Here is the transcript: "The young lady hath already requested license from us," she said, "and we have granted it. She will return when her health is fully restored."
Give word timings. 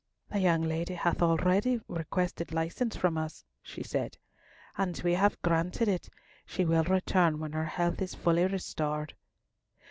"The 0.31 0.39
young 0.39 0.63
lady 0.63 0.95
hath 0.95 1.21
already 1.21 1.79
requested 1.87 2.51
license 2.51 2.95
from 2.95 3.19
us," 3.19 3.45
she 3.61 3.83
said, 3.83 4.17
"and 4.75 4.99
we 5.05 5.13
have 5.13 5.39
granted 5.43 5.87
it. 5.87 6.09
She 6.43 6.65
will 6.65 6.85
return 6.85 7.37
when 7.37 7.51
her 7.51 7.65
health 7.65 8.01
is 8.01 8.15
fully 8.15 8.47
restored." 8.47 9.13